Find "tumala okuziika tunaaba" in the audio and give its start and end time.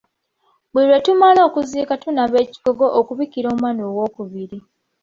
1.05-2.37